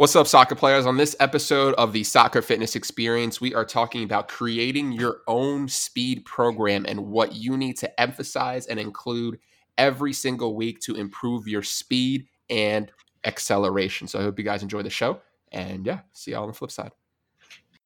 [0.00, 0.86] What's up, soccer players?
[0.86, 5.68] On this episode of the Soccer Fitness Experience, we are talking about creating your own
[5.68, 9.38] speed program and what you need to emphasize and include
[9.76, 12.90] every single week to improve your speed and
[13.24, 14.08] acceleration.
[14.08, 15.20] So I hope you guys enjoy the show.
[15.52, 16.92] And yeah, see y'all on the flip side.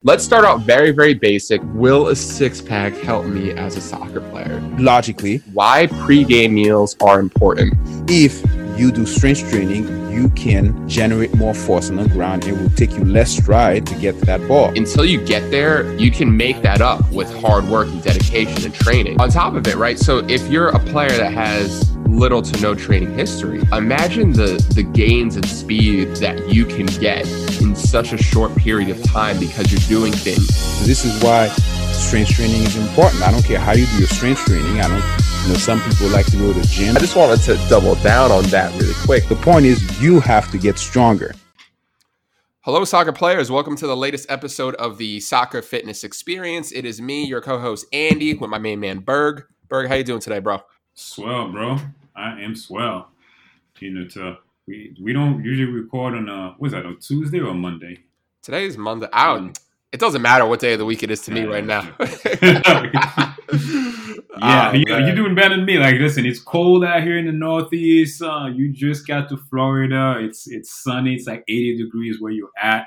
[0.05, 1.61] Let's start out very, very basic.
[1.65, 4.61] Will a six pack help me as a soccer player?
[4.79, 7.75] Logically, Why pregame meals are important.
[8.09, 8.41] if
[8.77, 12.45] you do strength training, you can generate more force on the ground.
[12.45, 14.73] It will take you less stride to get to that ball.
[14.77, 18.75] until you get there, you can make that up with hard work and dedication and
[18.75, 19.21] training.
[19.21, 19.99] On top of it, right?
[19.99, 24.83] So if you're a player that has little to no training history, imagine the the
[24.83, 27.27] gains and speed that you can get
[27.61, 30.87] in such a short period of time because you're doing things.
[30.87, 31.49] This is why
[31.95, 33.23] strength training is important.
[33.23, 34.81] I don't care how you do your strength training.
[34.81, 35.05] I don't,
[35.45, 36.97] you know, some people like to go to the gym.
[36.97, 39.29] I just wanted to double down on that really quick.
[39.29, 41.35] The point is, you have to get stronger.
[42.61, 43.51] Hello, soccer players.
[43.51, 46.73] Welcome to the latest episode of the Soccer Fitness Experience.
[46.73, 49.45] It is me, your co-host Andy, with my main man Berg.
[49.69, 50.61] Berg, how you doing today, bro?
[50.95, 51.79] Swell, bro.
[52.17, 53.11] I am swell.
[53.81, 57.53] You know, to we we don't usually record on uh what's that on Tuesday or
[57.53, 57.99] Monday?
[58.43, 59.09] Today is Monday.
[59.13, 59.59] I don't,
[59.95, 61.89] it doesn't matter what day of the week it is to me right now.
[64.37, 65.79] Yeah, Um, you, you're doing better than me.
[65.79, 68.21] Like, listen, it's cold out here in the Northeast.
[68.21, 70.17] Uh, you just got to Florida.
[70.21, 71.15] It's it's sunny.
[71.15, 72.87] It's like 80 degrees where you're at.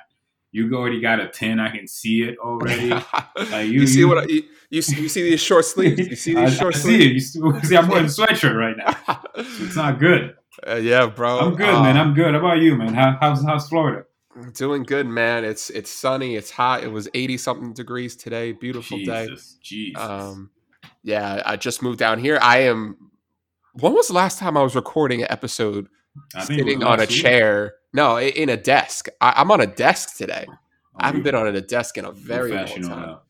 [0.51, 1.59] You already got a 10.
[1.59, 2.87] I can see it already.
[3.51, 5.99] you, you- see you- what I, you, you see, you see these short sleeves?
[6.09, 7.05] You see I, these I short see sleeves?
[7.05, 7.13] it.
[7.13, 9.21] You still, see, I'm wearing a sweatshirt right now.
[9.35, 10.35] It's not good.
[10.67, 11.39] Uh, yeah, bro.
[11.39, 11.95] I'm good, Uh, man.
[11.97, 12.33] I'm good.
[12.33, 12.93] How about you, man?
[12.93, 14.03] How, how's how's Florida?
[14.53, 15.43] Doing good, man.
[15.43, 16.35] It's it's sunny.
[16.35, 16.83] It's hot.
[16.83, 18.51] It was 80 something degrees today.
[18.51, 19.27] Beautiful day.
[19.27, 20.01] Jesus, Jesus.
[20.01, 20.49] Um,
[21.03, 22.39] yeah, I just moved down here.
[22.41, 23.11] I am.
[23.73, 25.87] When was the last time I was recording an episode
[26.35, 27.75] I sitting on a chair?
[27.93, 29.07] No, in a desk.
[29.21, 30.45] I, I'm on a desk today.
[30.49, 30.55] Oh,
[30.97, 32.81] I haven't been on a desk in a very long time.
[32.81, 33.21] now.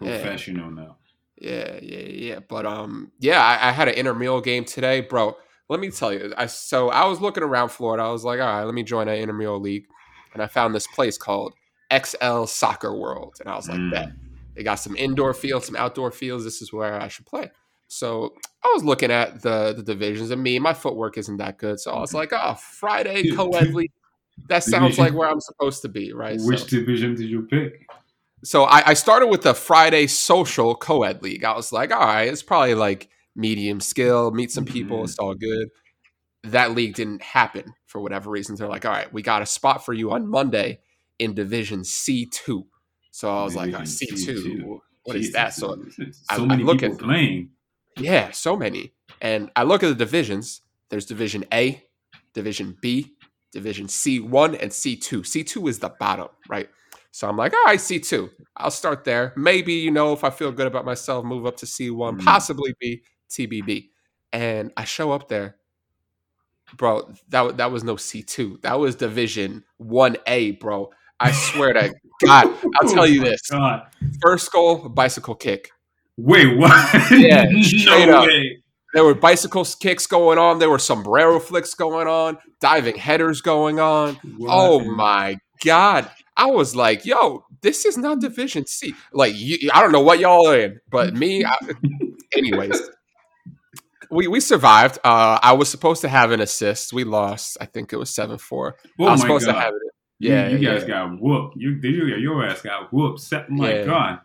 [0.00, 0.20] Yeah.
[0.22, 0.96] Professional now.
[1.36, 2.38] Yeah, yeah, yeah.
[2.46, 5.36] But um, yeah, I, I had an intramural game today, bro.
[5.68, 8.02] Let me tell you, I so I was looking around Florida.
[8.02, 9.86] I was like, all right, let me join an intramural league,
[10.34, 11.54] and I found this place called
[11.92, 13.90] XL Soccer World, and I was like, Mm.
[13.90, 14.08] bet
[14.54, 16.44] they got some indoor fields, some outdoor fields.
[16.44, 17.50] This is where I should play.
[17.88, 21.80] So I was looking at the the divisions, and me, my footwork isn't that good,
[21.80, 23.92] so I was like, oh, Friday co-ed league.
[24.48, 26.38] That sounds like where I'm supposed to be, right?
[26.40, 27.86] Which So- division did you pick?
[28.42, 31.44] so I, I started with the Friday social co-ed league.
[31.44, 35.04] I was like, all right, it's probably like medium skill, meet some people, Mhm.
[35.04, 35.68] it's all good.
[36.44, 38.58] That league didn't happen for whatever reasons.
[38.58, 40.80] They're like, all right, we got a spot for you on Monday
[41.18, 42.66] in Division C two.
[43.10, 44.24] So I was like, Division C C2.
[44.42, 45.54] two, what is that?
[45.54, 47.50] So I- so I'm many looking- people playing.
[47.98, 48.92] yeah, so many.
[49.20, 50.60] And I look at the divisions.
[50.90, 51.82] There's Division A,
[52.34, 53.16] Division B,
[53.52, 55.22] Division C1, and C2.
[55.24, 56.68] C2 is the bottom, right?
[57.12, 58.28] So I'm like, all right, C2.
[58.56, 59.32] I'll start there.
[59.36, 62.24] Maybe, you know, if I feel good about myself, move up to C1, Mm.
[62.24, 63.02] possibly B,
[63.34, 63.88] TBB.
[64.32, 65.56] And I show up there.
[66.76, 68.62] Bro, that, that was no C2.
[68.62, 70.90] That was Division 1A, bro.
[71.20, 71.94] I swear to
[72.24, 72.54] God.
[72.80, 73.40] I'll tell you Oh this.
[74.20, 75.70] First goal, bicycle kick.
[76.16, 76.70] Wait, what?
[77.10, 78.26] Yeah, straight no up.
[78.26, 78.58] way.
[78.92, 80.60] There were bicycle kicks going on.
[80.60, 82.38] There were sombrero flicks going on.
[82.60, 84.18] Diving headers going on.
[84.24, 86.08] Oh what Oh my god!
[86.36, 90.20] I was like, "Yo, this is not Division C." Like, you, I don't know what
[90.20, 91.44] y'all are in, but me.
[91.44, 91.56] I,
[92.36, 92.80] anyways,
[94.10, 94.98] we we survived.
[95.04, 96.92] Uh, I was supposed to have an assist.
[96.92, 97.56] We lost.
[97.60, 98.76] I think it was seven four.
[98.98, 99.52] Oh I was my supposed God.
[99.54, 99.80] to have it.
[100.20, 100.88] Yeah, you, guys yeah.
[100.88, 101.56] got whooped.
[101.56, 103.20] You, you, your ass got whooped.
[103.50, 103.84] My Yeah.
[103.84, 104.18] God.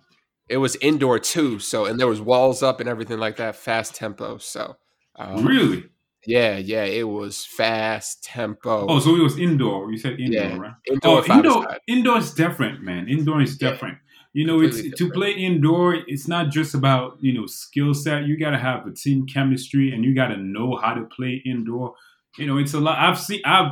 [0.47, 1.59] It was indoor too.
[1.59, 3.55] So, and there was walls up and everything like that.
[3.55, 4.37] Fast tempo.
[4.37, 4.77] So,
[5.15, 5.85] um, really?
[6.25, 8.85] Yeah, yeah, it was fast tempo.
[8.89, 9.91] Oh, so it was indoor.
[9.91, 10.57] You said indoor, Yeah.
[10.57, 10.73] right?
[10.91, 11.63] indoor, Oh, indoor.
[11.65, 11.79] aside.
[11.87, 13.07] Indoor is different, man.
[13.07, 13.97] Indoor is different.
[14.33, 15.95] You know, it's Completely to play indoor.
[16.07, 18.25] It's not just about you know skill set.
[18.25, 21.41] You got to have a team chemistry, and you got to know how to play
[21.45, 21.95] indoor.
[22.37, 22.99] You know, it's a lot.
[22.99, 23.41] I've seen.
[23.45, 23.71] I've.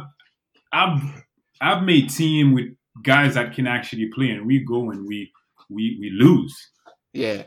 [0.74, 1.24] I've.
[1.62, 2.66] I've made team with
[3.04, 5.32] guys that can actually play, and we go and we
[5.70, 6.56] we we lose
[7.14, 7.44] Yeah,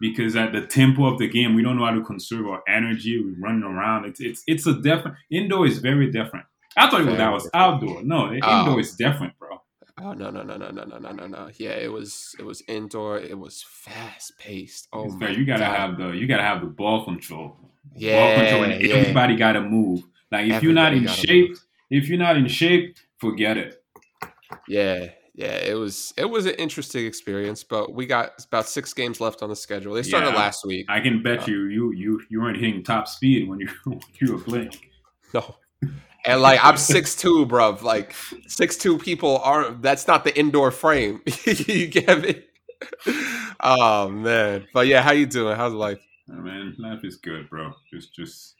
[0.00, 3.22] because at the tempo of the game, we don't know how to conserve our energy.
[3.22, 4.06] We're running around.
[4.06, 5.16] It's it's it's a different.
[5.30, 6.46] Indoor is very different.
[6.78, 8.02] I thought Very that was outdoor.
[8.02, 8.60] No, Oh.
[8.60, 9.45] indoor is different, bro.
[9.98, 11.48] Oh no no no no no no no no no!
[11.56, 13.18] Yeah, it was it was indoor.
[13.18, 14.88] It was fast paced.
[14.92, 15.30] Oh my fair.
[15.38, 15.76] you gotta God.
[15.76, 17.56] have the you gotta have the ball control.
[17.58, 18.94] ball Yeah, control, and yeah.
[18.94, 20.02] everybody gotta move.
[20.30, 21.66] Like if you're not in shape, move.
[21.90, 23.82] if you're not in shape, forget it.
[24.68, 25.56] Yeah, yeah.
[25.64, 29.48] It was it was an interesting experience, but we got about six games left on
[29.48, 29.94] the schedule.
[29.94, 30.36] They started Yeah.
[30.36, 30.84] last week.
[30.90, 34.00] I can bet Uh, you you you you weren't hitting top speed when you when
[34.20, 34.72] you were playing.
[35.32, 35.56] No.
[36.26, 37.78] And like I'm six two, bro.
[37.80, 38.14] Like
[38.48, 39.70] six two people are.
[39.70, 41.22] That's not the indoor frame.
[41.44, 42.42] you get me?
[43.60, 45.56] Oh man, but yeah, how you doing?
[45.56, 45.98] How's life?
[46.30, 47.72] Oh, man, life is good, bro.
[47.92, 48.54] Just just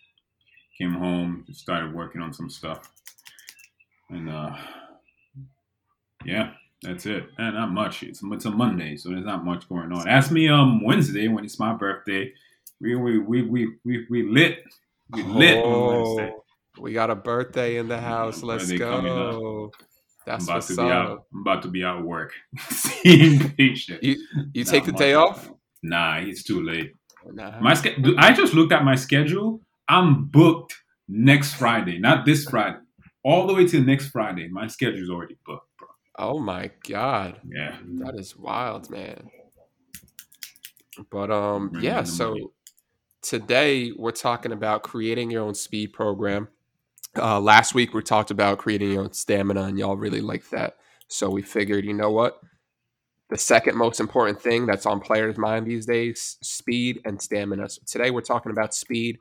[0.78, 2.90] came home, just started working on some stuff,
[4.08, 4.56] and uh,
[6.24, 6.52] yeah,
[6.82, 7.28] that's it.
[7.38, 8.02] And not much.
[8.02, 10.08] It's it's a Monday, so there's not much going on.
[10.08, 12.32] Ask me um Wednesday when it's my birthday.
[12.80, 14.64] We we we we we, we lit.
[15.10, 16.34] We lit on Wednesday.
[16.78, 18.42] We got a birthday in the house.
[18.42, 19.70] Let's go.
[20.26, 20.90] That's I'm about what's to be up.
[20.90, 21.24] out.
[21.32, 22.32] I'm about to be out of work.
[22.70, 24.02] Seeing patient.
[24.02, 24.16] You
[24.52, 25.50] you Not take the day off?
[25.82, 26.92] Nah, it's too late.
[27.32, 27.60] Nah.
[27.60, 29.60] My sch- I just looked at my schedule.
[29.88, 30.74] I'm booked
[31.08, 32.78] next Friday, not this Friday.
[33.24, 34.48] All the way till next Friday.
[34.48, 35.88] My schedule's already booked, bro.
[36.18, 37.76] oh my god, Yeah.
[38.00, 39.30] that is wild, man.
[41.10, 42.02] But um, Bring yeah.
[42.04, 42.52] So
[43.22, 46.48] today we're talking about creating your own speed program.
[47.18, 50.76] Uh, last week we talked about creating your own stamina, and y'all really liked that.
[51.08, 52.40] So we figured, you know what?
[53.30, 57.70] The second most important thing that's on players' mind these days: speed and stamina.
[57.70, 59.18] So today we're talking about speed,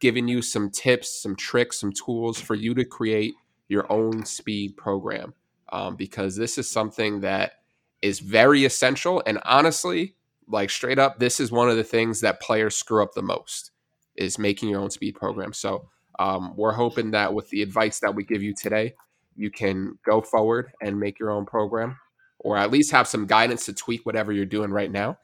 [0.00, 3.34] giving you some tips, some tricks, some tools for you to create
[3.68, 5.34] your own speed program.
[5.70, 7.52] Um, because this is something that
[8.00, 10.14] is very essential, and honestly,
[10.46, 13.70] like straight up, this is one of the things that players screw up the most
[14.16, 15.52] is making your own speed program.
[15.52, 18.94] So um, we're hoping that with the advice that we give you today,
[19.36, 21.96] you can go forward and make your own program,
[22.40, 25.16] or at least have some guidance to tweak whatever you're doing right now.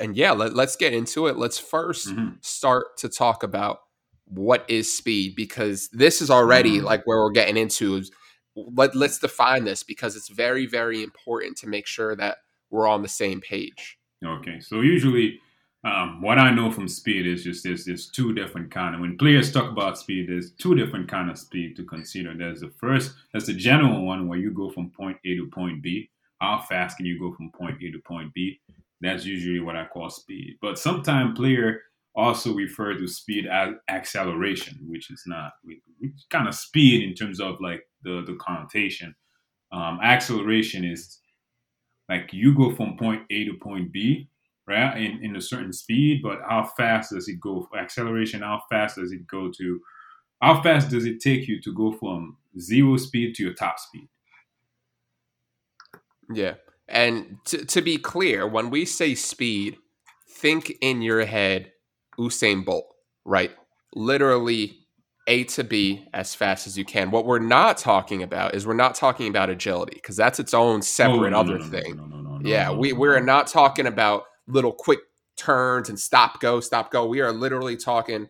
[0.00, 1.36] And yeah, let, let's get into it.
[1.36, 2.44] Let's 1st Mhm.
[2.44, 3.80] start to talk about
[4.24, 6.84] what is speed because this is already Mhm.
[6.84, 8.02] like where we're getting into.
[8.56, 12.38] Let, let's define this because it's very, very important to make sure that
[12.70, 13.98] we're on the same page.
[14.24, 15.40] Okay, so usually,
[15.86, 19.16] um, what I know from speed is just there's there's two different kind of when
[19.16, 22.36] players talk about speed, there's two different kind of speed to consider.
[22.36, 25.82] There's the first, that's the general one where you go from point A to point
[25.82, 26.10] B.
[26.40, 28.60] How fast can you go from point A to point B?
[29.00, 30.56] That's usually what I call speed.
[30.60, 31.82] But sometimes player
[32.16, 35.78] also refer to speed as acceleration, which is not which
[36.30, 39.14] kind of speed in terms of like the the connotation.
[39.70, 41.20] Um, acceleration is
[42.08, 44.28] like you go from point A to point B,
[44.68, 44.96] right?
[44.96, 47.66] In, in a certain speed, but how fast does it go?
[47.70, 49.80] for Acceleration, how fast does it go to?
[50.42, 54.08] How fast does it take you to go from zero speed to your top speed?
[56.32, 56.54] Yeah.
[56.88, 59.78] And to, to be clear, when we say speed,
[60.28, 61.72] think in your head
[62.18, 62.86] Usain Bolt,
[63.24, 63.50] right?
[63.94, 64.78] Literally
[65.26, 67.10] A to B as fast as you can.
[67.10, 70.78] What we're not talking about is we're not talking about agility because that's its own
[70.78, 71.96] oh, separate Oh, no, no, other no, no, thing.
[71.96, 75.00] no, no, no, no, yeah, we, we're not talking about little quick
[75.36, 77.06] turns and stop, go, stop, go.
[77.06, 78.28] We are literally talking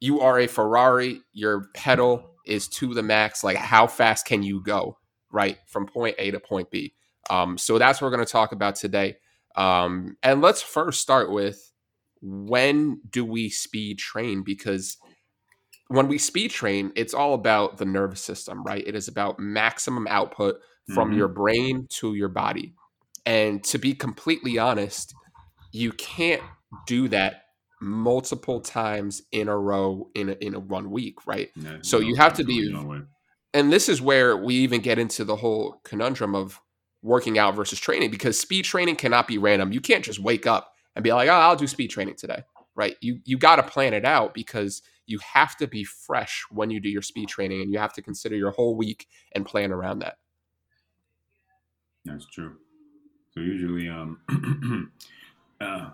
[0.00, 3.42] you are a Ferrari, your pedal is to the max.
[3.42, 4.98] Like, how fast can you go,
[5.30, 5.58] right?
[5.66, 6.94] From point A to point B.
[7.30, 9.16] Um, so that's what we're going to talk about today.
[9.56, 11.72] Um, and let's first start with
[12.20, 14.42] when do we speed train?
[14.42, 14.98] Because
[15.88, 18.86] when we speed train, it's all about the nervous system, right?
[18.86, 20.60] It is about maximum output
[20.94, 21.16] from Mhm.
[21.16, 22.74] your brain to your body.
[23.24, 25.14] And to be completely honest,
[25.72, 26.42] you can't
[26.86, 27.44] do that
[27.80, 31.50] multiple times in a row in a, in a one week, right?
[31.56, 33.02] Yeah, So no, you have to be- no
[33.54, 36.60] and this is where we even get into the whole conundrum of
[37.02, 39.72] working out versus training because speed training cannot be random.
[39.72, 42.42] You can't just wake up and be like, "Oh, I'll do speed training today."
[42.74, 42.96] Right?
[43.00, 46.80] You you got to plan it out because you have to be fresh when you
[46.80, 50.00] do your speed training and you have to consider your whole week and plan around
[50.00, 50.18] that.
[52.04, 52.56] That's true.
[53.32, 54.20] So usually, um,
[55.60, 55.90] uh,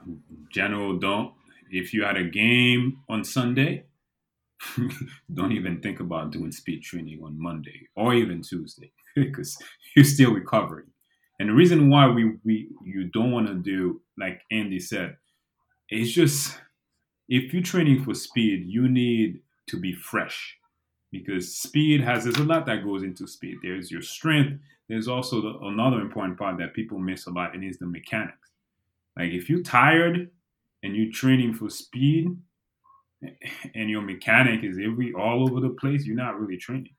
[0.51, 1.33] general don't.
[1.71, 3.85] If you had a game on Sunday,
[5.35, 9.57] don't even think about doing speed training on Monday or even Tuesday because
[9.97, 10.87] you're still recovering.
[11.41, 15.17] And the reason why we, we you don't want to do like Andy said,
[15.89, 16.59] it's just
[17.29, 20.57] if you're training for speed, you need to be fresh
[21.11, 23.57] because speed has there's a lot that goes into speed.
[23.63, 24.61] There's your strength.
[24.89, 28.42] There's also the, another important part that people miss a lot, and is the mechanics.
[29.17, 30.31] Like if you're tired
[30.83, 32.29] and you're training for speed,
[33.75, 36.95] and your mechanic is every all over the place, you're not really training.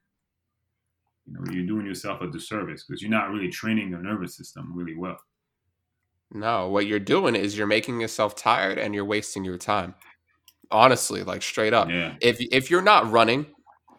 [1.26, 4.72] You know, you're doing yourself a disservice because you're not really training your nervous system
[4.74, 5.18] really well.
[6.32, 9.96] No, what you're doing is you're making yourself tired and you're wasting your time.
[10.72, 11.90] Honestly, like straight up.
[11.90, 13.46] Yeah, if if you're not running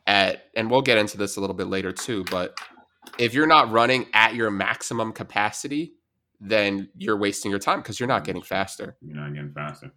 [0.06, 2.58] at and we'll get into this a little bit later too but
[3.18, 5.94] if you're not running at your maximum capacity
[6.46, 9.92] then you're wasting your time because you're not getting faster you're not getting faster.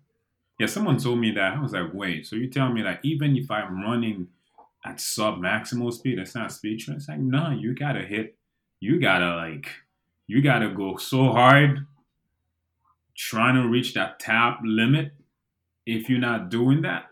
[0.60, 1.54] Yeah, someone told me that.
[1.54, 4.28] I was like, wait, so you tell me that even if I'm running
[4.88, 6.18] at sub maximal speed.
[6.18, 7.00] That's not speed training.
[7.00, 8.36] It's like, no, you gotta hit,
[8.80, 9.70] you gotta like,
[10.28, 11.86] you gotta go so hard
[13.16, 15.12] trying to reach that tap limit.
[15.86, 17.08] If you're not doing that,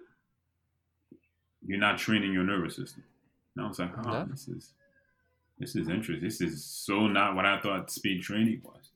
[1.65, 3.03] you're not training your nervous system.
[3.55, 4.25] And I was like, oh, yeah.
[4.29, 4.73] this is
[5.57, 6.23] this is interesting.
[6.23, 8.91] This is so not what I thought speed training was.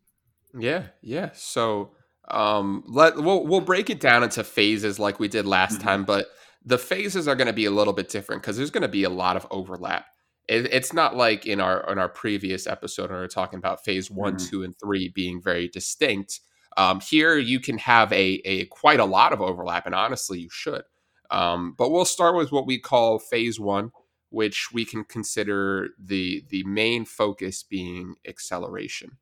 [0.57, 1.31] Yeah, yeah.
[1.33, 1.91] So
[2.27, 5.87] um let we'll we'll break it down into phases like we did last mm-hmm.
[5.87, 6.27] time, but
[6.65, 9.03] the phases are going to be a little bit different because there's going to be
[9.03, 10.05] a lot of overlap.
[10.47, 13.83] It, it's not like in our in our previous episode when we are talking about
[13.83, 14.49] phase one, mm-hmm.
[14.49, 16.41] two, and three being very distinct.
[16.77, 20.49] Um, here you can have a, a quite a lot of overlap, and honestly, you
[20.51, 20.83] should.
[21.31, 23.91] Um, but we'll start with what we call phase one,
[24.29, 29.17] which we can consider the the main focus being acceleration.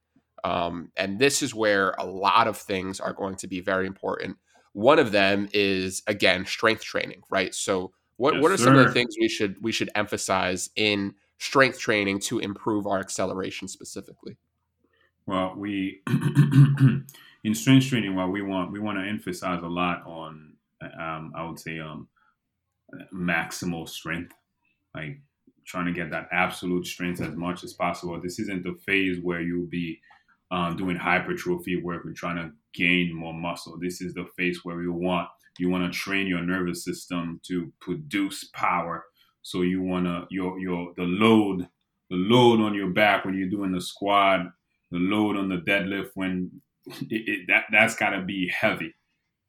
[0.48, 4.38] Um, and this is where a lot of things are going to be very important.
[4.72, 7.54] One of them is again strength training, right?
[7.54, 8.66] So what yes, what are sir.
[8.66, 13.00] some of the things we should we should emphasize in strength training to improve our
[13.00, 14.38] acceleration specifically?
[15.25, 16.01] Well, we
[17.44, 21.44] in strength training, what we want we want to emphasize a lot on um, I
[21.46, 22.08] would say um,
[23.13, 24.34] maximal strength,
[24.96, 25.20] like
[25.66, 28.18] trying to get that absolute strength as much as possible.
[28.22, 30.00] This isn't the phase where you'll be
[30.51, 33.77] um, doing hypertrophy work and trying to gain more muscle.
[33.80, 35.27] This is the phase where you want
[35.60, 39.06] you want to train your nervous system to produce power.
[39.42, 41.68] So you want to your your the load
[42.10, 44.48] the load on your back when you're doing the squat,
[44.92, 48.94] the load on the deadlift when it, it, that that's got to be heavy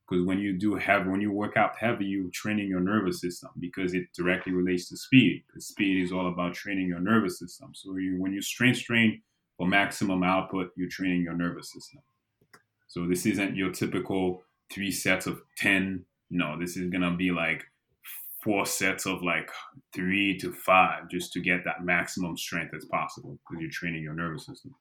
[0.08, 3.50] because when you do heavy when you work out heavy you're training your nervous system
[3.60, 7.70] because it directly relates to speed because speed is all about training your nervous system
[7.74, 9.20] so you, when you strength train
[9.58, 12.00] for maximum output you're training your nervous system.
[12.86, 17.64] So this isn't your typical three sets of 10 no this is gonna be like
[18.42, 19.50] four sets of like
[19.94, 24.14] three to five just to get that maximum strength as possible because you're training your
[24.14, 24.74] nervous system.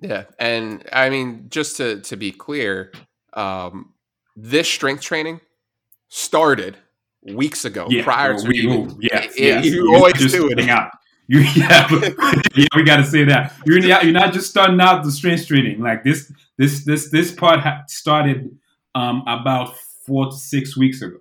[0.00, 2.92] Yeah and i mean just to to be clear
[3.34, 3.92] um
[4.36, 5.40] this strength training
[6.08, 6.76] started
[7.22, 9.64] weeks ago yeah, prior to we, even, yes, it, yes.
[9.64, 10.68] you always do it.
[10.68, 10.90] out.
[11.32, 11.88] You, yeah,
[12.54, 15.46] yeah, we got to say that you're not, you're not just starting out the strength
[15.46, 16.30] training like this.
[16.58, 18.50] This this this part ha- started
[18.94, 19.74] um, about
[20.06, 21.16] four to six weeks ago,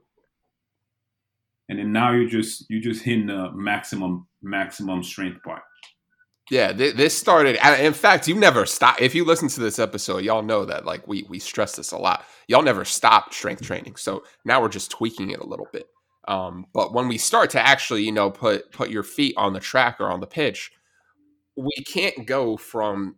[1.69, 5.61] and then now you're just you just hitting the maximum maximum strength part.
[6.49, 7.57] Yeah, th- this started.
[7.81, 9.01] In fact, you never stop.
[9.01, 11.97] If you listen to this episode, y'all know that like we we stress this a
[11.97, 12.25] lot.
[12.49, 13.95] Y'all never stop strength training.
[13.95, 15.87] So now we're just tweaking it a little bit.
[16.27, 19.59] Um, but when we start to actually, you know, put put your feet on the
[19.59, 20.71] track or on the pitch,
[21.55, 23.15] we can't go from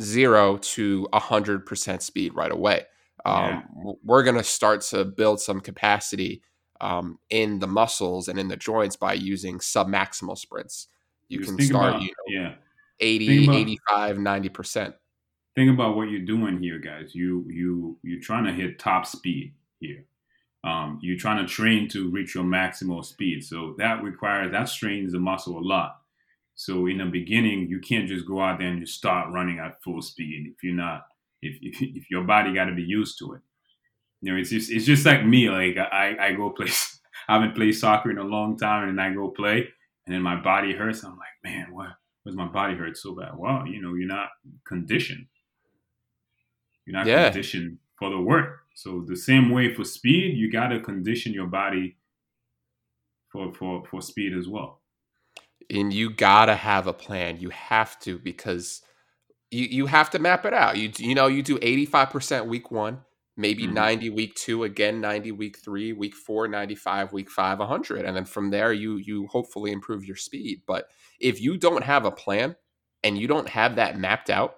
[0.00, 2.84] zero to a hundred percent speed right away.
[3.24, 3.92] Um, yeah.
[4.04, 6.42] We're gonna start to build some capacity
[6.80, 10.88] um, in the muscles and in the joints by using submaximal sprints.
[11.28, 12.54] You can start about, you know, yeah.
[13.00, 14.94] 80 about, 85 90%
[15.58, 17.14] think about what you're doing here guys.
[17.14, 20.04] You you you're trying to hit top speed here
[20.64, 25.12] um, you're trying to train to reach your maximal speed so that requires that strains
[25.12, 26.00] the muscle a lot
[26.54, 29.82] so in the beginning you can't just go out there and just start running at
[29.82, 31.06] full speed if you're not
[31.42, 33.40] if, if, if your body got to be used to it
[34.20, 36.68] you know it's just it's just like me like i i go play
[37.28, 39.68] i haven't played soccer in a long time and i go play
[40.08, 41.04] and then my body hurts.
[41.04, 41.88] I'm like, man, what?
[42.22, 43.32] Why does my body hurt so bad?
[43.36, 44.30] Well, you know, you're not
[44.66, 45.26] conditioned.
[46.86, 47.24] You're not yeah.
[47.24, 48.60] conditioned for the work.
[48.74, 51.96] So the same way for speed, you got to condition your body
[53.30, 54.80] for for for speed as well.
[55.70, 57.38] And you gotta have a plan.
[57.40, 58.82] You have to because
[59.50, 60.76] you you have to map it out.
[60.76, 63.00] You you know you do eighty five percent week one,
[63.38, 63.74] maybe mm-hmm.
[63.74, 68.24] 90 week two again 90 week three week four 95 week five 100 and then
[68.24, 70.88] from there you you hopefully improve your speed but
[71.20, 72.56] if you don't have a plan
[73.04, 74.56] and you don't have that mapped out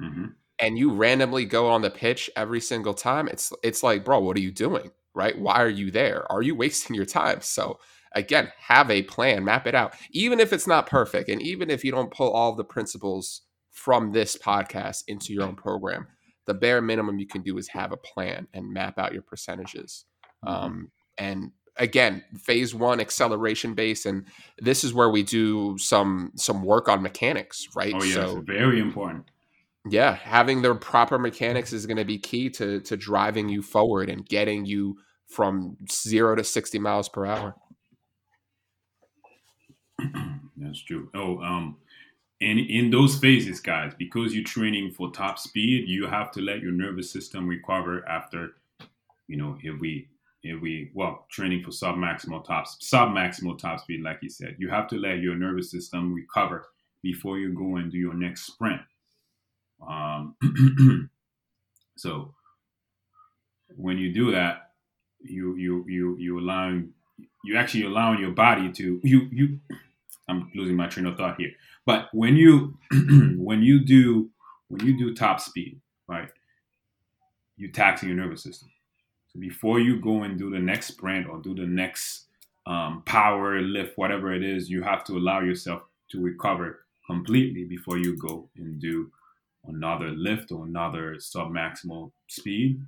[0.00, 0.26] mm-hmm.
[0.58, 4.36] And you randomly go on the pitch every single time it's it's like bro what
[4.36, 7.78] are you doing right why are you there are you wasting your time so
[8.12, 11.84] again have a plan map it out even if it's not perfect and even if
[11.84, 16.06] you don't pull all the principles from this podcast into your own program
[16.46, 20.04] the bare minimum you can do is have a plan and map out your percentages.
[20.44, 20.64] Mm-hmm.
[20.64, 24.26] Um, and again, phase one acceleration base, and
[24.58, 27.94] this is where we do some some work on mechanics, right?
[27.96, 29.30] Oh yeah, so, very important.
[29.88, 34.08] Yeah, having the proper mechanics is going to be key to to driving you forward
[34.08, 34.98] and getting you
[35.28, 37.54] from zero to sixty miles per hour.
[40.56, 41.10] That's true.
[41.14, 41.76] Oh, um,
[42.40, 46.60] and in those phases, guys, because you're training for top speed, you have to let
[46.60, 48.56] your nervous system recover after,
[49.28, 50.08] you know, if we
[50.42, 54.56] if we well training for sub maximal top sub maximal top speed, like you said,
[54.58, 56.66] you have to let your nervous system recover
[57.02, 58.80] before you go and do your next sprint.
[59.88, 61.10] Um,
[61.96, 62.34] so
[63.76, 64.70] when you do that,
[65.20, 66.92] you you you you allowing
[67.44, 69.60] you actually allowing your body to you you
[70.28, 71.52] I'm losing my train of thought here.
[71.86, 72.78] But when you
[73.36, 74.30] when you do
[74.68, 76.28] when you do top speed, right,
[77.56, 78.70] you taxing your nervous system.
[79.32, 82.26] So before you go and do the next sprint or do the next
[82.66, 87.98] um, power lift, whatever it is, you have to allow yourself to recover completely before
[87.98, 89.10] you go and do
[89.66, 92.80] another lift or another sub maximal speed.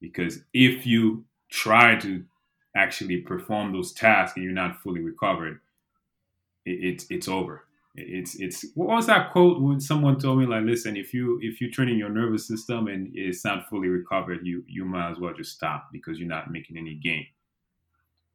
[0.00, 2.24] Because if you try to
[2.76, 5.60] actually perform those tasks and you're not fully recovered,
[6.64, 7.64] it, it's it's over.
[7.94, 11.60] It's it's what was that quote when someone told me like, listen, if you if
[11.60, 15.34] you're training your nervous system and it's not fully recovered, you you might as well
[15.34, 17.26] just stop because you're not making any gain.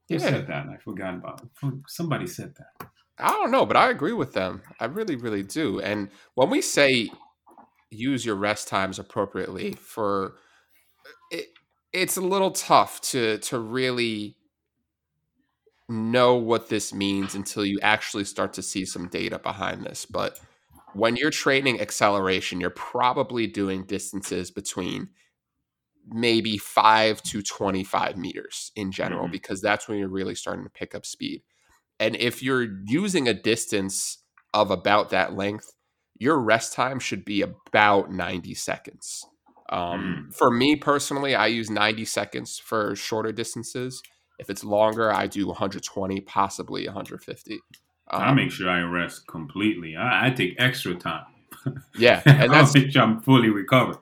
[0.10, 0.19] Who yeah.
[0.22, 0.67] said that?
[0.67, 1.74] I forgot about it.
[1.88, 2.88] Somebody said that.
[3.19, 4.62] I don't know, but I agree with them.
[4.79, 5.81] I really, really do.
[5.81, 7.10] And when we say
[7.89, 10.36] use your rest times appropriately for
[11.32, 11.48] it,
[11.94, 14.36] it's a little tough to to really
[15.89, 20.06] know what this means until you actually start to see some data behind this.
[20.06, 20.39] But
[20.94, 25.10] when you're training acceleration, you're probably doing distances between
[26.10, 29.32] maybe five to 25 meters in general, mm-hmm.
[29.32, 31.41] because that's when you're really starting to pick up speed.
[32.00, 34.20] And if you're using a distance
[34.53, 35.74] of about that length,
[36.19, 39.25] your rest time should be about 90 seconds.
[39.69, 40.36] Um, mm.
[40.36, 44.01] For me personally, I use 90 seconds for shorter distances.
[44.39, 47.59] If it's longer, I do 120, possibly 150.
[48.09, 49.95] Um, I make sure I rest completely.
[49.95, 51.25] I, I take extra time.
[51.97, 53.97] Yeah, and that's make sure I'm fully recovered.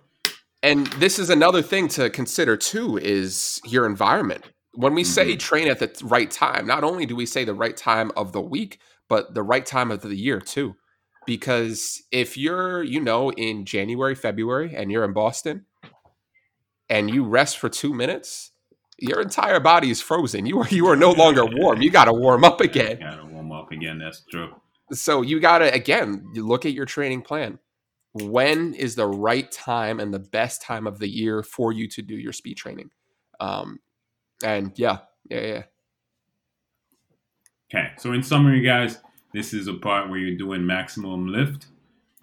[0.62, 4.44] And this is another thing to consider too: is your environment.
[4.74, 5.12] When we mm-hmm.
[5.12, 8.34] say train at the right time, not only do we say the right time of
[8.34, 10.76] the week, but the right time of the year too.
[11.26, 15.66] Because if you're, you know, in January, February, and you're in Boston,
[16.90, 18.52] and you rest for two minutes,
[18.98, 20.46] your entire body is frozen.
[20.46, 21.82] You are you are no longer warm.
[21.82, 23.00] You got to warm up again.
[23.00, 24.00] Got to warm up again.
[24.00, 24.54] That's true.
[24.92, 27.60] So you got to again you look at your training plan.
[28.14, 32.02] When is the right time and the best time of the year for you to
[32.02, 32.92] do your speed training?
[33.42, 33.80] Um,
[34.44, 35.00] and yeah,
[35.30, 35.64] yeah, yeah.
[37.70, 39.00] Okay, so in summary, guys,
[39.36, 41.68] this is a part where you're doing maximum lift.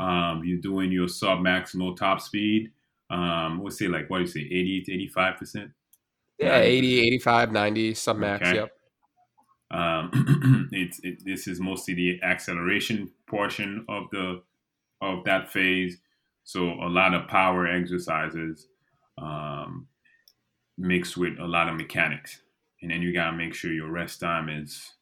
[0.01, 2.71] Um, you're doing your sub maximal top speed.
[3.11, 5.71] Um, we'll say like what do you say, 80 to 85 percent
[6.43, 8.49] yeah, 80, 85, 90, some max.
[8.49, 8.59] Okay.
[8.59, 8.73] Yep.
[9.71, 14.43] Um, it's it, this is mostly the acceleration portion of the
[15.01, 15.99] of that phase.
[16.45, 18.67] So a lot of power exercises
[19.19, 19.87] um,
[20.77, 22.43] mixed with a lot of mechanics,
[22.83, 24.93] and then you gotta make sure your rest time is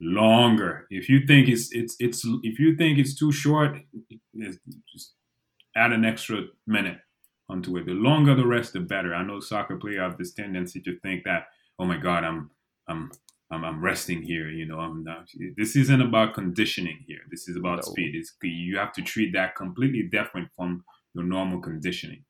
[0.00, 0.86] longer.
[0.90, 3.76] If you think it's it's it's if you think it's too short,
[4.92, 5.14] just
[5.76, 6.98] add an extra minute
[7.48, 7.86] onto it.
[7.86, 9.14] The longer the rest, the better.
[9.14, 11.46] I know soccer players have this tendency to think that,
[11.78, 12.50] oh my God, I'm
[12.88, 13.10] I'm
[13.50, 14.48] I'm, I'm resting here.
[14.48, 15.28] You know, I'm not.
[15.56, 17.20] This isn't about conditioning here.
[17.30, 17.82] This is about no.
[17.82, 18.14] speed.
[18.14, 20.84] It's you have to treat that completely different from
[21.14, 22.24] your normal conditioning.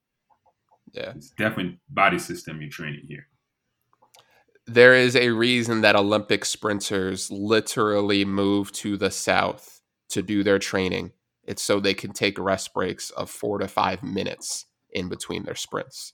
[0.93, 3.29] Yeah, it's different body system you're training here.
[4.67, 10.59] There is a reason that Olympic sprinters literally move to the south to do their
[10.59, 11.13] training.
[11.45, 15.55] It's so they can take rest breaks of four to five minutes in between their
[15.55, 16.13] sprints.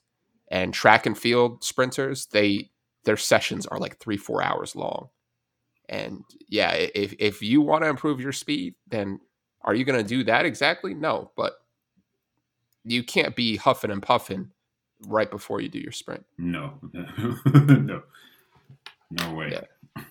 [0.51, 2.71] And track and field sprinters, they
[3.05, 5.09] their sessions are like three, four hours long.
[5.89, 9.21] And yeah, if if you want to improve your speed, then
[9.63, 10.95] are you going to do that exactly?
[10.95, 11.55] No, but
[12.85, 14.53] you can't be huffing and puffing
[15.07, 16.25] right before you do your sprint.
[16.39, 18.03] No, no,
[19.11, 19.51] no way.
[19.53, 20.03] Yeah.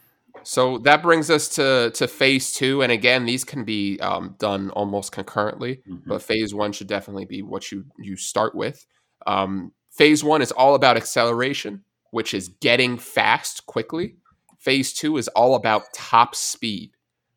[0.43, 4.69] So that brings us to to phase two, and again, these can be um, done
[4.69, 6.07] almost concurrently, mm-hmm.
[6.07, 8.85] but phase one should definitely be what you you start with.
[9.25, 14.17] Um, phase one is all about acceleration, which is getting fast quickly.
[14.59, 16.91] Phase two is all about top speed,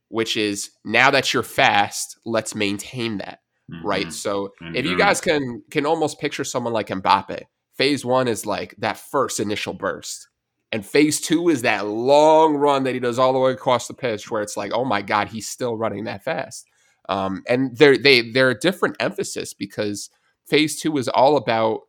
[0.09, 3.41] which is now that you're fast, let's maintain that,
[3.73, 3.87] mm-hmm.
[3.87, 4.13] right?
[4.13, 7.45] So if you guys can can almost picture someone like Mbappe,
[7.75, 10.29] phase one is like that first initial burst
[10.71, 13.95] and phase two is that long run that he does all the way across the
[13.95, 16.67] pitch, where it's like, oh my god, he's still running that fast.
[17.09, 20.11] Um, and they're they they're a different emphasis because
[20.47, 21.83] phase two is all about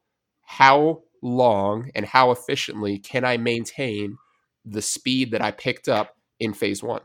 [0.43, 4.17] how long and how efficiently can I maintain
[4.65, 7.01] the speed that I picked up in phase one.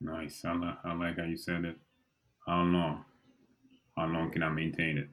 [0.00, 0.44] Nice.
[0.44, 1.76] I I like how you said it.
[2.46, 3.04] How long?
[3.96, 5.08] How long can I maintain it?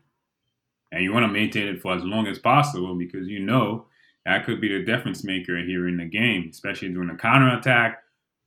[0.92, 3.88] And you want to maintain it for as long as possible because you know
[4.26, 8.00] that could be the difference maker here in the game, especially during a counterattack,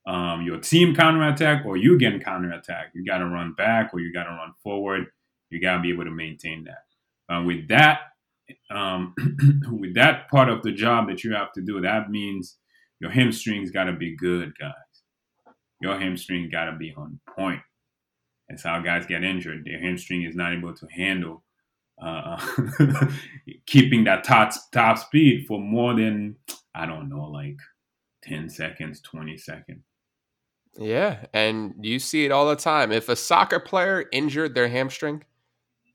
[0.06, 2.92] um, your team counterattack, or you getting counterattack.
[2.94, 5.06] You got to run back or you got to run forward.
[5.50, 7.34] You got to be able to maintain that.
[7.34, 8.00] Uh, with that,
[8.70, 9.14] um,
[9.70, 12.56] with that part of the job that you have to do, that means
[13.00, 14.72] your hamstrings got to be good, guys.
[15.80, 17.60] Your hamstring got to be on point.
[18.48, 19.64] That's how guys get injured.
[19.64, 21.44] Their hamstring is not able to handle
[22.02, 22.40] uh,
[23.66, 26.36] keeping that top top speed for more than
[26.74, 27.58] I don't know, like
[28.22, 29.82] ten seconds, twenty seconds.
[30.78, 32.92] Yeah, and you see it all the time.
[32.92, 35.24] If a soccer player injured their hamstring,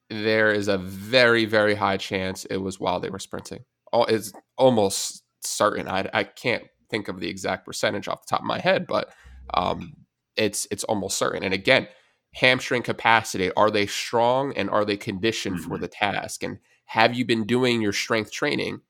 [0.09, 3.63] there is a very, very high chance it was while they were sprinting.
[3.93, 5.87] Oh, it's almost certain.
[5.87, 9.13] I, I can't think of the exact percentage off the top of my head, but
[9.53, 9.93] um,
[10.35, 11.43] it's it's almost certain.
[11.43, 11.87] And again,
[12.33, 15.69] hamstring capacity are they strong and are they conditioned mm-hmm.
[15.69, 16.43] for the task?
[16.43, 18.81] And have you been doing your strength training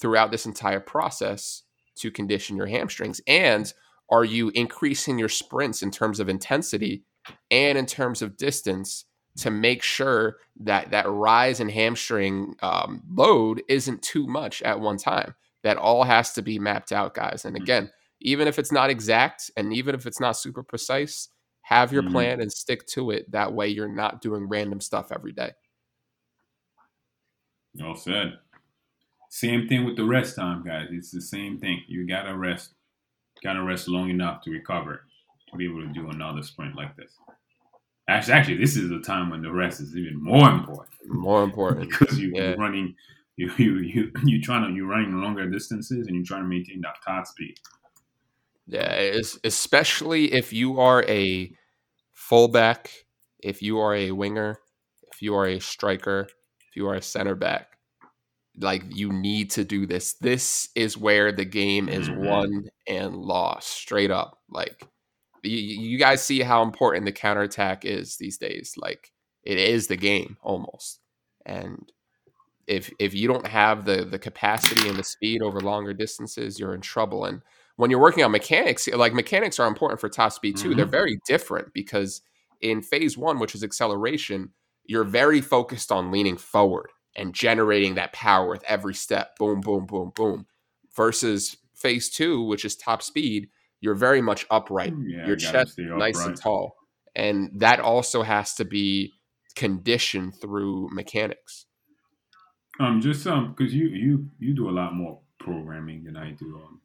[0.00, 1.62] throughout this entire process
[1.96, 3.20] to condition your hamstrings?
[3.26, 3.72] And
[4.10, 7.04] are you increasing your sprints in terms of intensity
[7.50, 9.04] and in terms of distance
[9.38, 14.98] to make sure that that rise in hamstring um, load isn't too much at one
[14.98, 15.34] time?
[15.62, 17.44] That all has to be mapped out, guys.
[17.44, 17.62] And mm.
[17.62, 21.28] again, even if it's not exact and even if it's not super precise,
[21.64, 22.12] have your mm-hmm.
[22.12, 23.30] plan and stick to it.
[23.32, 25.52] That way, you're not doing random stuff every day.
[27.74, 28.38] Well said.
[29.30, 30.88] Same thing with the rest time, guys.
[30.92, 31.82] It's the same thing.
[31.88, 32.74] You gotta rest.
[33.42, 35.06] Gotta rest long enough to recover
[35.50, 37.16] to be able to do another sprint like this.
[38.08, 40.88] Actually, actually, this is the time when the rest is even more important.
[41.06, 42.94] More important because you, are running,
[43.36, 46.82] you you you you trying to you're running longer distances and you're trying to maintain
[46.82, 47.58] that top speed.
[48.66, 51.54] Yeah, especially if you are a
[52.12, 52.90] fullback,
[53.40, 54.58] if you are a winger,
[55.12, 56.28] if you are a striker,
[56.68, 57.76] if you are a center back,
[58.58, 60.14] like you need to do this.
[60.14, 62.24] This is where the game is mm-hmm.
[62.24, 64.38] won and lost, straight up.
[64.48, 64.82] Like
[65.42, 68.74] you, you guys see how important the counterattack is these days.
[68.76, 71.00] Like it is the game almost.
[71.44, 71.92] And
[72.66, 76.74] if if you don't have the the capacity and the speed over longer distances, you're
[76.74, 77.24] in trouble.
[77.24, 77.42] And
[77.76, 80.68] when you're working on mechanics, like mechanics are important for top speed too.
[80.68, 80.76] Mm-hmm.
[80.76, 82.22] They're very different because
[82.60, 84.50] in phase one, which is acceleration,
[84.84, 89.36] you're very focused on leaning forward and generating that power with every step.
[89.38, 90.46] Boom, boom, boom, boom.
[90.94, 93.48] Versus phase two, which is top speed,
[93.80, 94.94] you're very much upright.
[94.94, 96.28] Mm, yeah, your chest nice upright.
[96.28, 96.76] and tall.
[97.14, 99.12] And that also has to be
[99.54, 101.66] conditioned through mechanics.
[102.80, 106.60] Um, just um, because you you you do a lot more programming than I do.
[106.64, 106.80] Um,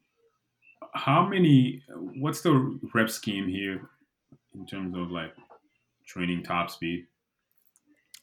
[0.94, 1.84] how many?
[2.20, 3.90] What's the rep scheme here
[4.56, 5.34] in terms of like
[6.06, 7.08] training top speed?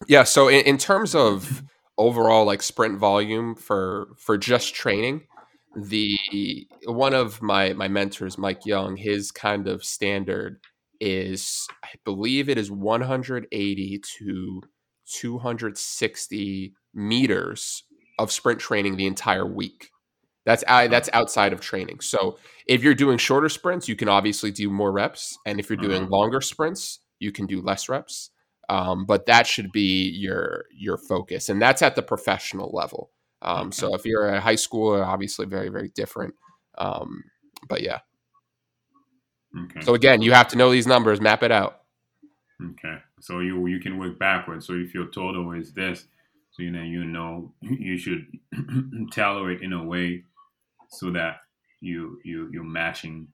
[0.09, 1.63] Yeah, so in, in terms of
[1.99, 5.23] overall like sprint volume for for just training,
[5.77, 10.61] the one of my my mentors, Mike Young, his kind of standard
[11.01, 14.63] is I believe it is 180 to
[15.07, 17.85] 260 meters
[18.19, 19.91] of sprint training the entire week.
[20.47, 22.01] That's that's outside of training.
[22.01, 25.77] So if you're doing shorter sprints, you can obviously do more reps, and if you're
[25.77, 26.17] doing uh-huh.
[26.17, 28.31] longer sprints, you can do less reps.
[28.69, 33.11] Um, but that should be your your focus, and that's at the professional level.
[33.43, 36.35] Um, so if you're a high schooler, obviously very very different.
[36.79, 37.25] Um,
[37.69, 37.99] but yeah.
[39.65, 39.81] Okay.
[39.81, 41.81] So again, you have to know these numbers, map it out.
[42.63, 42.99] Okay.
[43.21, 44.65] So you you can work backwards.
[44.69, 46.07] So if your total is this,
[46.53, 48.27] so you know you know you should
[49.11, 50.23] tailor it in a way
[50.91, 51.37] so that
[51.81, 53.29] you you you're matching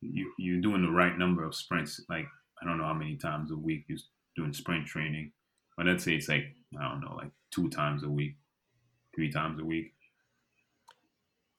[0.00, 2.00] you you're doing the right number of sprints.
[2.08, 2.26] Like
[2.60, 3.98] I don't know how many times a week you're
[4.36, 5.32] doing sprint training,
[5.76, 6.44] but let's say it's like
[6.78, 8.36] I don't know, like two times a week,
[9.14, 9.92] three times a week.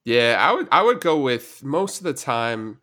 [0.06, 2.80] Yeah, I would I would go with most of the time.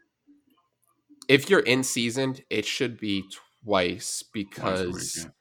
[1.28, 3.24] If you're in season, it should be
[3.64, 5.32] twice because twice week,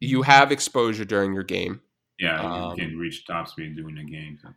[0.00, 0.08] yeah.
[0.08, 1.80] you have exposure during your game.
[2.18, 4.38] Yeah, you um, can reach top speed during the game.
[4.42, 4.50] So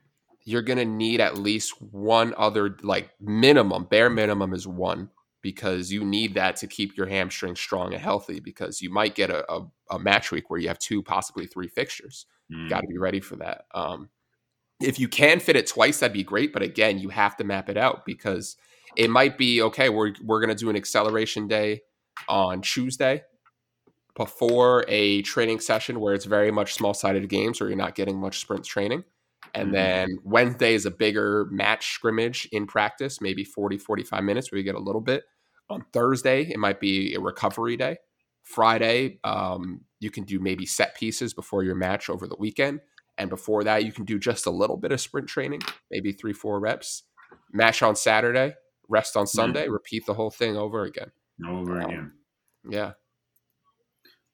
[0.48, 5.10] you're going to need at least one other, like minimum, bare minimum is one
[5.42, 9.30] because you need that to keep your hamstring strong and healthy because you might get
[9.30, 12.26] a, a, a match week where you have two, possibly three fixtures.
[12.50, 12.70] Mm.
[12.70, 13.66] Got to be ready for that.
[13.74, 14.10] Um,
[14.80, 16.54] if you can fit it twice, that'd be great.
[16.54, 18.56] But again, you have to map it out because
[18.96, 19.90] it might be okay.
[19.90, 21.82] We're we're gonna do an acceleration day
[22.30, 23.24] on Tuesday
[24.16, 28.18] before a training session where it's very much small sided games where you're not getting
[28.18, 29.04] much sprint training.
[29.54, 29.74] And mm-hmm.
[29.74, 34.64] then Wednesday is a bigger match scrimmage in practice, maybe 40, 45 minutes where you
[34.64, 35.24] get a little bit.
[35.70, 37.98] On Thursday, it might be a recovery day.
[38.44, 42.80] Friday, um, you can do maybe set pieces before your match over the weekend.
[43.18, 46.34] And before that, you can do just a little bit of sprint training, maybe three,
[46.34, 47.04] four reps,
[47.52, 48.54] match on Saturday,
[48.88, 49.74] rest on Sunday, mm-hmm.
[49.74, 51.12] repeat the whole thing over again.
[51.46, 52.14] Over um, again.
[52.70, 52.92] Yeah.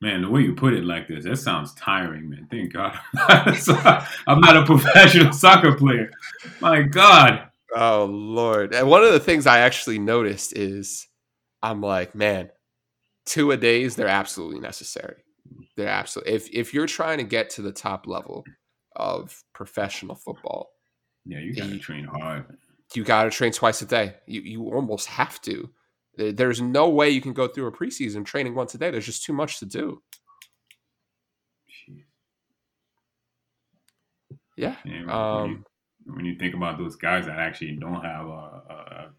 [0.04, 2.46] Man, the way you put it like this, that sounds tiring, man.
[2.52, 3.00] Thank God.
[4.28, 6.12] I'm not a professional soccer player.
[6.60, 7.48] My God.
[7.74, 8.76] Oh, Lord.
[8.76, 11.08] And one of the things I actually noticed is
[11.62, 12.50] I'm like, man,
[13.26, 15.24] two a days, they're absolutely necessary.
[15.78, 18.44] They're absolutely, if, if you're trying to get to the top level
[18.98, 20.72] of professional football,
[21.24, 22.58] yeah, you got to train hard.
[22.94, 24.16] You got to train twice a day.
[24.28, 25.70] You, you almost have to
[26.18, 28.92] there's no way you can go through a preseason training once a day.
[28.92, 30.02] There's just too much to do.
[34.56, 34.76] Yeah.
[34.86, 35.66] yeah um,
[36.06, 39.12] when, you, think about those guys that actually don't have a, a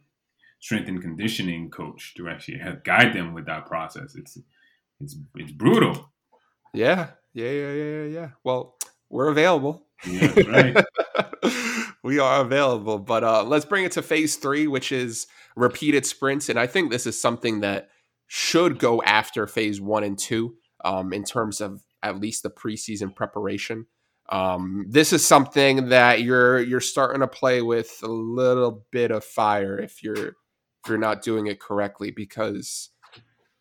[0.61, 4.39] strength and conditioning coach to actually help guide them with that process, it's
[5.01, 6.13] it's it's brutal.
[6.73, 7.09] Yeah.
[7.33, 7.51] Yeah.
[7.51, 7.73] Yeah.
[7.73, 8.05] Yeah.
[8.05, 8.29] Yeah.
[8.45, 8.77] Well,
[9.11, 9.87] we're available.
[10.07, 10.85] Yeah, right.
[12.05, 12.99] we are available.
[12.99, 16.49] But uh, let's bring it to phase three, which is repeated sprints.
[16.49, 17.89] And I think this is something that
[18.29, 23.17] should go after phase one and two um, in terms of at least the preseason
[23.17, 23.87] preparation.
[24.29, 29.25] Um, this is something that you're you're starting to play with a little bit of
[29.25, 32.91] fire if you're if you're not doing it correctly because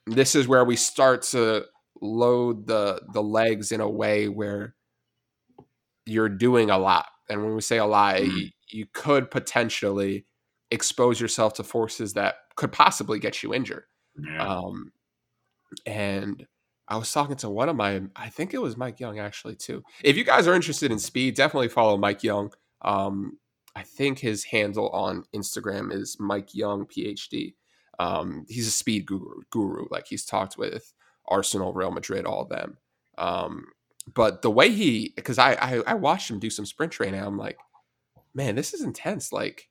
[0.06, 1.66] this is where we start to
[2.02, 4.76] load the the legs in a way where
[6.06, 8.38] you're doing a lot and when we say a lie, mm-hmm.
[8.38, 10.26] you, you could potentially
[10.72, 13.84] expose yourself to forces that could possibly get you injured.
[14.18, 14.46] Yeah.
[14.46, 14.92] Um,
[15.86, 16.46] and
[16.88, 19.84] I was talking to one of my, I think it was Mike Young actually too.
[20.04, 22.52] If you guys are interested in speed, definitely follow Mike Young.
[22.82, 23.38] Um,
[23.76, 27.56] I think his handle on Instagram is Mike Young PhD.
[28.00, 29.86] Um, he's a speed guru, guru.
[29.90, 30.94] Like he's talked with
[31.28, 32.78] Arsenal, Real Madrid, all of them.
[33.18, 33.68] Um,
[34.12, 37.38] but the way he, because I, I I watched him do some sprint training, I'm
[37.38, 37.58] like,
[38.34, 39.32] man, this is intense.
[39.32, 39.70] Like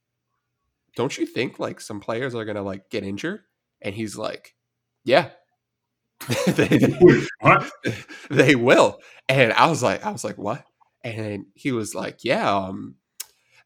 [0.97, 3.40] don't you think like some players are gonna like get injured?
[3.81, 4.55] And he's like,
[5.05, 5.31] yeah,
[6.47, 6.68] they,
[8.31, 8.99] they, will.
[9.29, 10.64] And I was like, I was like, what?
[11.03, 12.97] And he was like, yeah, um,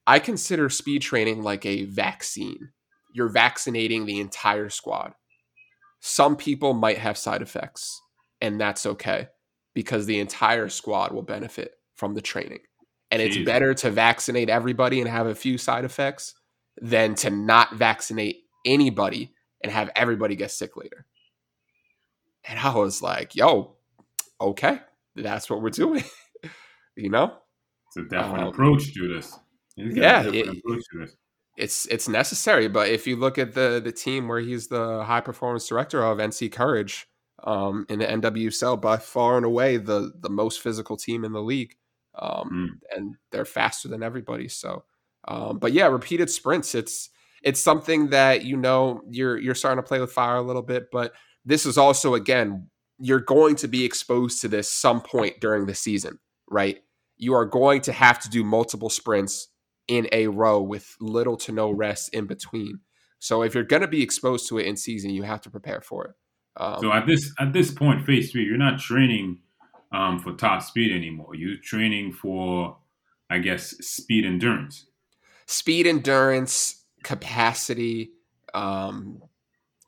[0.06, 2.70] I consider speed training like a vaccine.
[3.12, 5.12] You're vaccinating the entire squad.
[6.00, 8.00] Some people might have side effects,
[8.40, 9.28] and that's okay
[9.76, 12.60] because the entire squad will benefit from the training.
[13.10, 13.26] And Jeez.
[13.26, 16.32] it's better to vaccinate everybody and have a few side effects
[16.80, 21.04] than to not vaccinate anybody and have everybody get sick later.
[22.48, 23.76] And I was like, yo,
[24.40, 24.80] okay,
[25.14, 26.04] that's what we're doing.
[26.96, 27.34] you know?
[27.88, 29.38] It's a different um, approach to this.
[29.76, 31.16] Yeah, it, to this.
[31.58, 32.66] it's it's necessary.
[32.66, 36.16] But if you look at the the team where he's the high performance director of
[36.16, 37.06] NC Courage
[37.46, 41.42] um, in the NWSL, by far and away the the most physical team in the
[41.42, 41.74] league,
[42.18, 42.96] um, mm.
[42.96, 44.48] and they're faster than everybody.
[44.48, 44.84] So
[45.28, 46.74] um, but yeah, repeated sprints.
[46.74, 47.10] It's
[47.42, 50.90] it's something that you know you're you're starting to play with fire a little bit.
[50.90, 51.12] But
[51.44, 55.74] this is also again you're going to be exposed to this some point during the
[55.74, 56.18] season,
[56.50, 56.78] right?
[57.18, 59.48] You are going to have to do multiple sprints
[59.86, 62.80] in a row with little to no rest in between.
[63.18, 65.82] So if you're going to be exposed to it in season, you have to prepare
[65.82, 66.14] for it.
[66.56, 69.38] Um, so at this at this point, phase three, you're not training
[69.92, 71.34] um, for top speed anymore.
[71.34, 72.76] You're training for,
[73.30, 74.86] I guess, speed endurance
[75.46, 78.10] speed, endurance, capacity,
[78.52, 79.22] um,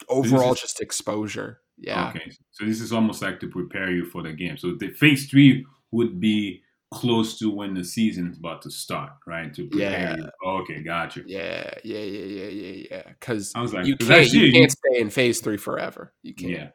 [0.09, 1.61] overall is, just exposure.
[1.77, 2.11] Yeah.
[2.11, 2.33] Okay.
[2.53, 4.57] So this is almost like to prepare you for the game.
[4.57, 9.53] So the phase three would be close to when the season's about to start, right?
[9.55, 10.17] To prepare yeah.
[10.17, 10.31] you.
[10.61, 11.23] okay, gotcha.
[11.27, 13.03] Yeah, yeah, yeah, yeah, yeah, yeah.
[13.09, 16.15] Because like, you can't you can't stay in phase three forever.
[16.23, 16.53] You can't.
[16.53, 16.69] Yeah.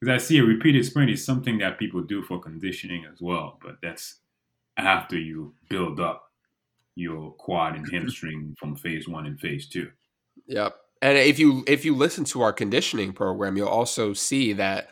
[0.00, 3.58] Because I see a repeated sprint is something that people do for conditioning as well,
[3.62, 4.20] but that's
[4.78, 6.24] after you build up
[6.94, 9.90] your quad and hamstring from phase one and phase two.
[10.46, 10.76] Yep.
[11.02, 14.88] And if you if you listen to our conditioning program, you'll also see that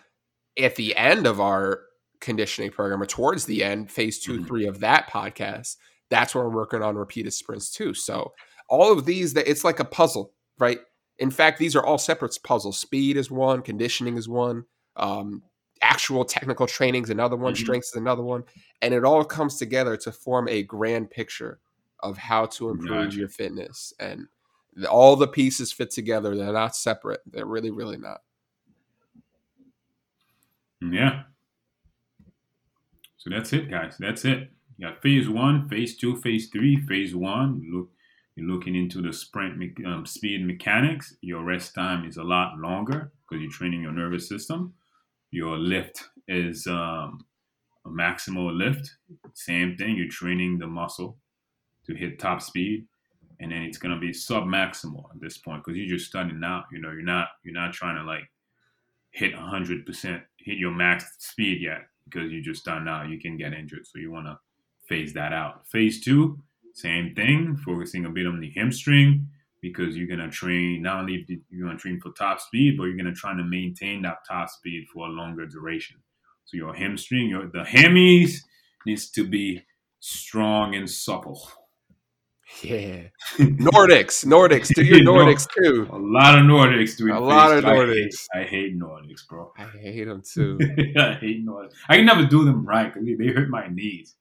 [0.59, 1.83] at the end of our
[2.21, 4.45] conditioning program, or towards the end, phase 2 mm-hmm.
[4.45, 5.77] three of that podcast,
[6.11, 7.95] that's where we're working on repeated sprints too.
[7.95, 8.33] So
[8.69, 10.79] all of these, that it's like a puzzle, right?
[11.19, 12.79] In fact, these are all separate puzzles.
[12.79, 14.65] Speed is one, conditioning is one,
[14.97, 15.43] um,
[15.83, 17.63] actual technical training is another one, mm-hmm.
[17.63, 18.45] strength is another one,
[18.83, 21.61] and it all comes together to form a grand picture
[22.01, 24.27] of how to improve your fitness and
[24.89, 28.21] all the pieces fit together they're not separate they're really really not
[30.81, 31.23] yeah
[33.29, 33.97] so that's it guys.
[33.99, 34.51] That's it.
[34.77, 37.61] You got phase one phase two phase three phase one.
[37.63, 37.91] You look
[38.37, 41.17] you're looking into the sprint me- um, speed mechanics.
[41.23, 44.73] Your rest time is a lot longer because you're training your nervous system.
[45.33, 47.25] Your lift is um,
[47.85, 48.97] a maximal lift.
[49.35, 51.19] Same thing, you're training the muscle
[51.87, 52.87] to hit top speed,
[53.41, 56.65] and then it's gonna be sub maximal at this point because you're just starting out.
[56.73, 58.31] You know, you're not you're not trying to like
[59.11, 63.09] hit hundred percent, hit your max speed yet because you just starting out.
[63.09, 64.39] You can get injured, so you want to
[64.89, 65.67] phase that out.
[65.69, 66.39] Phase two,
[66.75, 69.29] same thing, focusing a bit on the hamstring
[69.61, 73.15] because you're gonna train not only you're gonna train for top speed, but you're gonna
[73.15, 75.97] try to maintain that top speed for a longer duration.
[76.45, 78.39] So your hamstring, your the hammies
[78.87, 79.63] needs to be
[80.01, 81.41] strong and supple.
[82.63, 83.03] Yeah,
[83.39, 85.87] Nordics, Nordics, do your Nordics too.
[85.93, 88.27] A lot of Nordics doing a lot of Nordics.
[88.35, 89.53] I hate, I hate, Nordics, bro.
[89.57, 90.59] I hate them too.
[90.99, 91.75] I hate Nordics.
[91.89, 94.15] I can never do them right because they hurt my knees.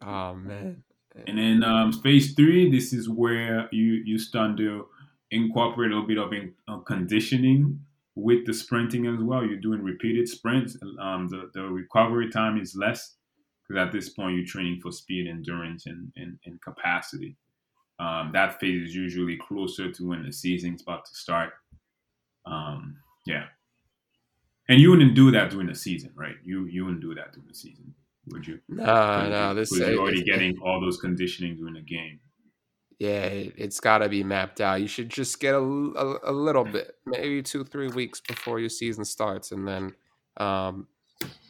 [0.00, 0.84] oh man.
[1.26, 4.86] And then um, phase three, this is where you you start to
[5.30, 7.80] incorporate a little bit of in, uh, conditioning
[8.14, 9.44] with the sprinting as well.
[9.44, 10.78] You're doing repeated sprints.
[11.00, 13.16] Um, the, the recovery time is less
[13.66, 17.36] because at this point you're training for speed, endurance, and, and, and capacity.
[17.98, 21.52] Um, that phase is usually closer to when the season's about to start.
[22.44, 23.44] Um, yeah,
[24.68, 26.36] and you wouldn't do that during the season, right?
[26.44, 27.94] You you wouldn't do that during the season
[28.28, 28.60] would you?
[28.68, 29.54] No, no.
[29.54, 32.20] This because you're already getting all those conditioning during the game.
[32.98, 34.80] Yeah, it, has got to be mapped out.
[34.80, 38.70] You should just get a, a, a, little bit, maybe two, three weeks before your
[38.70, 39.94] season starts, and then,
[40.38, 40.88] um,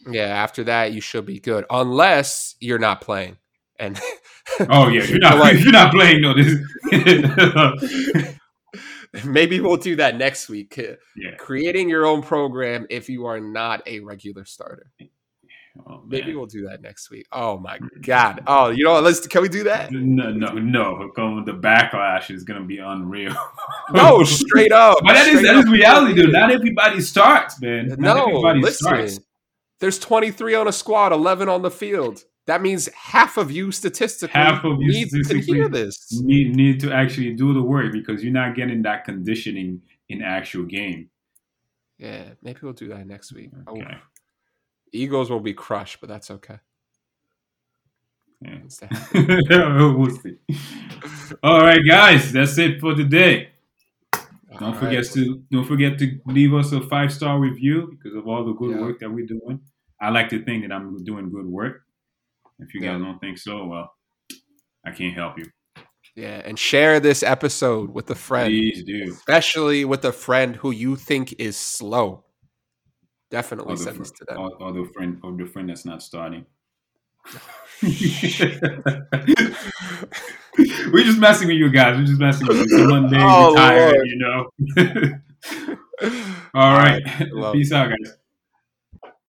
[0.09, 3.37] yeah, after that you should be good, unless you're not playing.
[3.79, 3.99] And
[4.69, 6.23] oh yeah, you're not like, you're not playing.
[6.23, 6.59] No, this.
[9.25, 10.79] maybe we'll do that next week.
[10.79, 11.37] Uh, yeah.
[11.39, 14.91] Creating your own program if you are not a regular starter.
[15.87, 17.27] Oh, Maybe we'll do that next week.
[17.33, 18.01] Oh my mm-hmm.
[18.01, 18.43] god!
[18.47, 19.05] Oh, you know what?
[19.05, 19.93] Let's can we do that?
[19.93, 21.11] No, no, no.
[21.15, 23.37] Going the backlash is gonna be unreal.
[23.93, 24.99] no, straight up.
[25.03, 26.33] But that is that is reality, dude.
[26.33, 27.89] Not everybody starts, man.
[27.89, 28.87] Not no, everybody listen.
[28.87, 29.21] Starts.
[29.79, 32.25] There's 23 on a squad, 11 on the field.
[32.47, 36.21] That means half of you statistically half of you need to hear this.
[36.23, 40.65] Need need to actually do the work because you're not getting that conditioning in actual
[40.65, 41.11] game.
[41.99, 43.51] Yeah, maybe we'll do that next week.
[43.67, 43.85] Oh, okay.
[43.91, 44.01] Oh.
[44.93, 46.59] Eagles will be crushed, but that's okay.
[48.41, 48.59] Yeah.
[49.15, 50.37] we'll see.
[51.43, 53.49] All right, guys, that's it for today.
[54.61, 55.13] All don't forget right.
[55.15, 58.77] to don't forget to leave us a five star review because of all the good
[58.77, 58.83] yeah.
[58.83, 59.61] work that we're doing.
[60.01, 61.83] I like to think that I'm doing good work.
[62.59, 63.93] If you guys don't think so, well,
[64.85, 65.47] I can't help you.
[66.15, 68.49] Yeah, and share this episode with a friend.
[68.49, 69.13] Please do.
[69.13, 72.25] Especially with a friend who you think is slow.
[73.31, 74.39] Definitely send this to them.
[74.39, 76.47] Or, or, the friend or the friend that's not starting.
[80.93, 81.99] We're just messing with you guys.
[81.99, 82.79] We're just messing with you.
[82.79, 84.51] Someone may oh, retired, you know.
[86.55, 87.03] All right.
[87.33, 87.53] All right.
[87.53, 88.17] Peace out, guys.